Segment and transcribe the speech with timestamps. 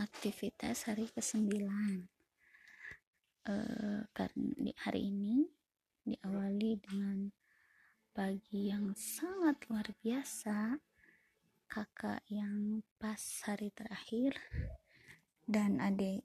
[0.00, 1.52] aktivitas hari ke-9
[3.48, 5.44] uh, karena hari ini
[6.02, 7.30] diawali dengan
[8.12, 10.76] pagi yang sangat luar biasa.
[11.72, 13.16] Kakak yang pas
[13.48, 14.36] hari terakhir
[15.48, 16.20] dan adik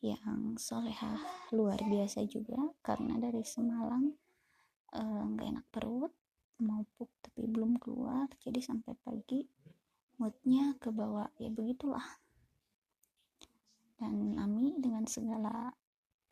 [0.00, 1.20] yang solehah
[1.52, 4.16] luar biasa juga karena dari semalam
[4.96, 6.08] eh, nggak uh, enak perut
[6.64, 8.32] mau pup tapi belum keluar.
[8.40, 9.44] Jadi sampai pagi
[10.20, 11.32] moodnya ke bawah.
[11.40, 12.04] Ya begitulah.
[13.96, 15.72] Dan Ami dengan segala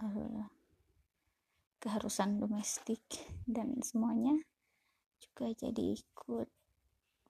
[0.05, 0.45] uh,
[1.81, 3.01] keharusan domestik
[3.49, 4.37] dan semuanya
[5.17, 6.49] juga jadi ikut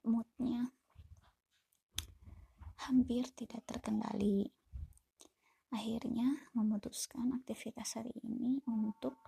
[0.02, 0.74] moodnya.
[2.90, 4.50] Hampir tidak terkendali.
[5.68, 9.20] Akhirnya memutuskan aktivitas hari ini untuk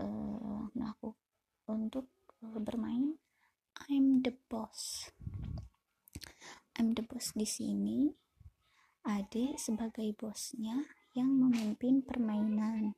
[0.00, 1.20] uh, melakukan
[1.68, 2.08] untuk
[2.40, 3.16] bermain
[3.90, 5.10] I'm the boss
[6.74, 8.10] I'm the boss di sini
[9.04, 10.80] Ade sebagai bosnya
[11.12, 12.96] yang memimpin permainan.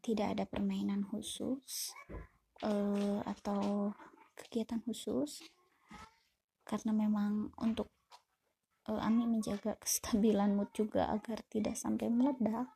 [0.00, 1.92] Tidak ada permainan khusus
[2.64, 3.92] uh, atau
[4.32, 5.44] kegiatan khusus.
[6.64, 7.92] Karena memang untuk
[8.88, 12.72] uh, Ami menjaga kestabilan mood juga agar tidak sampai meledak.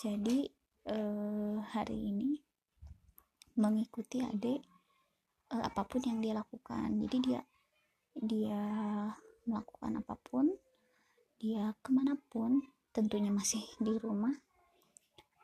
[0.00, 0.48] Jadi
[0.88, 2.40] uh, hari ini
[3.60, 4.64] mengikuti adik
[5.52, 6.88] uh, apa pun yang dia lakukan.
[7.04, 7.40] Jadi dia
[8.16, 8.64] dia
[9.46, 10.52] melakukan apa pun
[11.40, 14.34] dia ke mana pun tentunya masih di rumah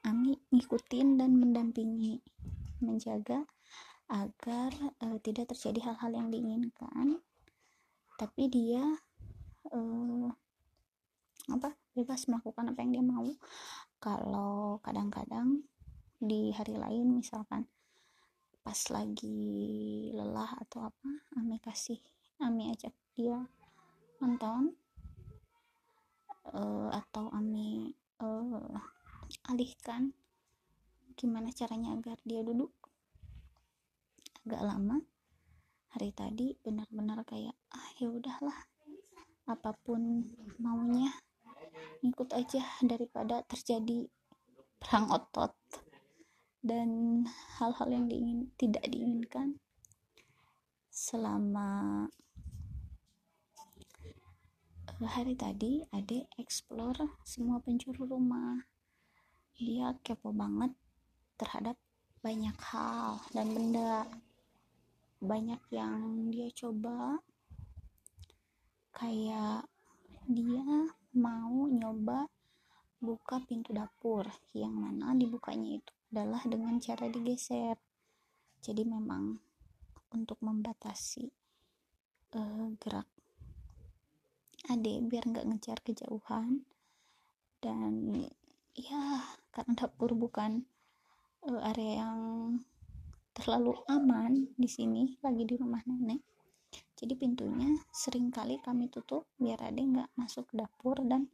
[0.03, 2.19] Ami ngikutin dan mendampingi
[2.83, 3.47] menjaga
[4.11, 7.23] agar uh, tidak terjadi hal-hal yang diinginkan.
[8.19, 8.83] Tapi dia
[9.71, 10.27] uh,
[11.55, 13.31] apa bebas melakukan apa yang dia mau.
[14.03, 15.63] Kalau kadang-kadang
[16.19, 17.71] di hari lain misalkan
[18.67, 21.99] pas lagi lelah atau apa Ami kasih
[22.43, 23.39] Ami ajak dia
[24.23, 24.71] nonton
[26.55, 27.91] uh, atau Ami
[28.23, 28.79] uh,
[29.51, 30.15] alihkan
[31.19, 32.71] gimana caranya agar dia duduk
[34.47, 35.03] agak lama.
[35.93, 38.57] Hari tadi benar-benar kayak ah ya udahlah
[39.51, 40.25] apa pun
[40.63, 41.11] maunya
[42.01, 44.07] ikut aja daripada terjadi
[44.79, 45.53] perang otot
[46.63, 47.23] dan
[47.59, 49.59] hal-hal yang diingin tidak diinginkan
[50.89, 52.07] selama
[55.09, 58.61] hari tadi ade explore semua penjuru rumah.
[59.59, 60.75] Dia kepo banget
[61.35, 61.75] terhadap
[62.23, 64.07] banyak hal dan benda.
[65.19, 67.19] Banyak yang dia coba.
[68.95, 69.67] Kayak
[70.31, 70.67] dia
[71.19, 72.31] mau nyoba
[73.03, 74.27] buka pintu dapur.
[74.55, 77.75] Yang mana dibukanya itu adalah dengan cara digeser.
[78.63, 79.41] Jadi memang
[80.15, 81.27] untuk membatasi
[82.37, 83.22] uh, gerak
[84.71, 86.63] adik biar nggak ngejar kejauhan.
[87.63, 88.27] Dan
[88.75, 89.23] ya
[89.55, 90.67] karena dapur bukan
[91.47, 92.21] uh, area yang
[93.33, 96.23] terlalu aman di sini lagi di rumah nenek.
[96.95, 101.27] Jadi pintunya sering kali kami tutup biar adik nggak masuk dapur dan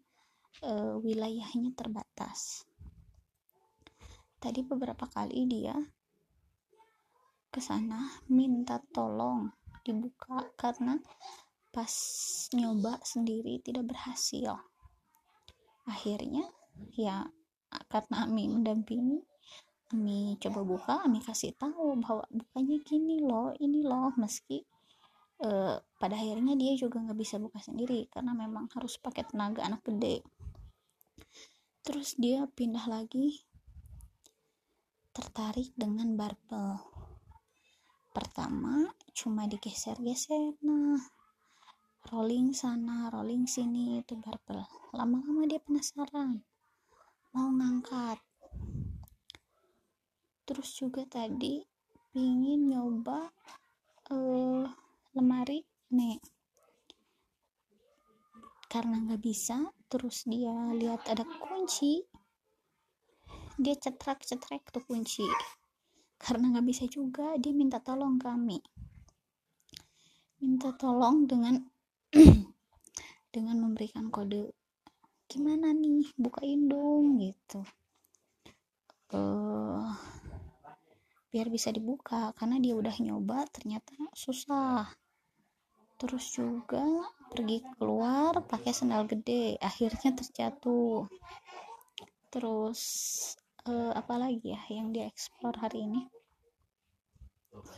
[0.64, 2.64] uh, wilayahnya terbatas.
[4.38, 5.74] Tadi beberapa kali dia
[7.48, 9.50] ke sana minta tolong
[9.82, 11.00] dibuka karena
[11.78, 11.94] pas
[12.58, 14.58] nyoba sendiri tidak berhasil.
[15.86, 16.42] Akhirnya
[16.98, 17.30] ya
[17.86, 19.22] karena Ami mendampingi
[19.94, 24.66] Ami coba buka Ami kasih tahu bahwa bukanya gini loh ini loh meski
[25.46, 29.86] uh, pada akhirnya dia juga nggak bisa buka sendiri karena memang harus pakai tenaga anak
[29.86, 30.26] gede.
[31.86, 33.46] Terus dia pindah lagi
[35.14, 36.82] tertarik dengan barbel.
[38.10, 40.58] Pertama cuma digeser-geser.
[40.66, 41.17] Nah
[42.08, 44.64] rolling sana rolling sini itu barbel.
[44.96, 46.40] Lama-lama dia penasaran
[47.36, 48.16] mau ngangkat.
[50.48, 51.60] Terus juga tadi
[52.12, 53.28] pingin nyoba
[54.08, 54.64] uh,
[55.12, 55.60] lemari
[55.92, 56.20] nek
[58.68, 62.04] karena nggak bisa terus dia lihat ada kunci.
[63.60, 65.28] Dia cetrek-cetrek tuh kunci.
[66.16, 68.58] Karena nggak bisa juga dia minta tolong kami
[70.38, 71.58] minta tolong dengan
[73.38, 74.50] dengan memberikan kode
[75.30, 76.10] gimana nih?
[76.18, 77.62] Bukain dong gitu.
[79.14, 79.94] Uh,
[81.30, 84.90] biar bisa dibuka karena dia udah nyoba ternyata susah.
[86.02, 86.82] Terus juga
[87.30, 91.06] pergi keluar pakai sendal gede akhirnya terjatuh.
[92.34, 92.80] Terus
[93.70, 96.02] uh, apa lagi ya yang dia explore hari ini?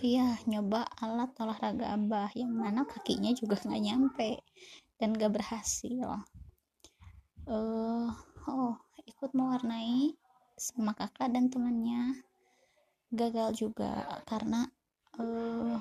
[0.01, 4.31] Iya nyoba alat olahraga abah yang mana kakinya juga nggak nyampe
[5.01, 6.23] dan gak berhasil.
[7.49, 8.13] Uh,
[8.47, 8.77] oh
[9.09, 10.15] ikut mewarnai
[10.61, 12.21] sama kakak dan temannya.
[13.11, 14.71] Gagal juga karena
[15.19, 15.81] uh,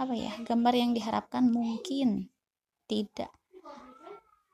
[0.00, 2.32] apa ya gambar yang diharapkan mungkin
[2.88, 3.28] tidak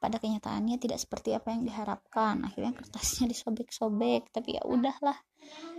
[0.02, 2.42] pada kenyataannya tidak seperti apa yang diharapkan.
[2.42, 5.20] Akhirnya kertasnya disobek-sobek tapi ya udahlah.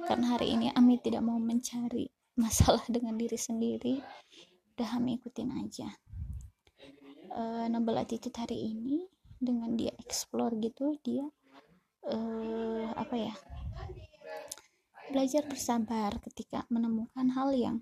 [0.07, 2.07] Karena hari ini Ami tidak mau mencari
[2.40, 4.00] masalah dengan diri sendiri
[4.80, 5.92] udah Ami ikutin aja
[7.33, 9.05] uh, noble attitude hari ini
[9.39, 11.25] dengan dia explore gitu dia
[12.09, 13.33] uh, apa ya
[15.09, 17.77] belajar bersabar ketika menemukan hal yang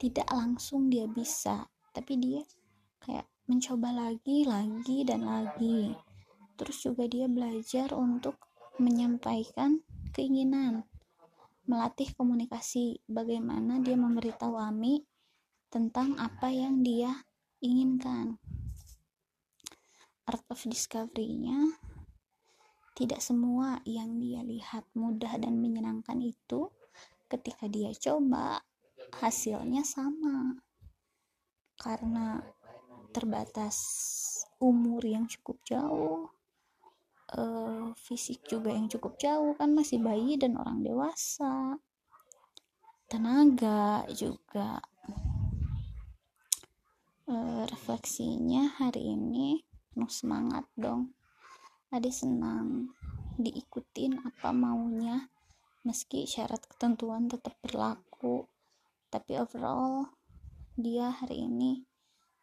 [0.00, 2.42] tidak langsung dia bisa tapi dia
[3.00, 5.94] kayak mencoba lagi lagi dan lagi.
[6.58, 8.34] Terus juga dia belajar untuk
[8.76, 9.80] menyampaikan
[10.10, 10.84] keinginan
[11.66, 15.02] melatih komunikasi bagaimana dia memberitahu Ami
[15.70, 17.26] tentang apa yang dia
[17.58, 18.38] inginkan
[20.26, 21.78] art of discovery-nya
[22.96, 26.72] tidak semua yang dia lihat mudah dan menyenangkan itu.
[27.28, 28.64] Ketika dia coba
[29.20, 30.56] hasilnya sama.
[31.76, 32.40] Karena
[33.12, 33.76] terbatas
[34.56, 36.32] umur yang cukup jauh
[37.36, 41.76] uh, fisik juga yang cukup jauh kan masih bayi dan orang dewasa.
[43.12, 44.80] Tenaga juga.
[47.26, 51.16] Uh, refleksinya hari ini penuh semangat dong.
[51.88, 52.92] Ade senang
[53.40, 55.32] diikutin apa maunya
[55.88, 58.44] meski syarat ketentuan tetap berlaku.
[59.08, 60.12] Tapi overall
[60.76, 61.80] dia hari ini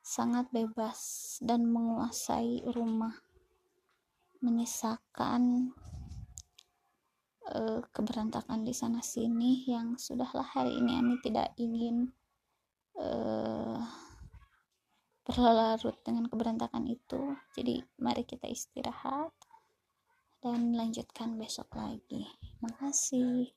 [0.01, 0.97] sangat bebas
[1.45, 3.21] dan menguasai rumah.
[4.41, 5.77] Menyisakan
[7.53, 12.09] uh, keberantakan di sana sini yang sudahlah hari ini Ami tidak ingin
[12.97, 13.77] uh,
[15.23, 17.35] berlarut dengan keberantakan itu.
[17.55, 19.31] Jadi mari kita istirahat
[20.43, 22.27] dan lanjutkan besok lagi.
[22.59, 23.55] Makasih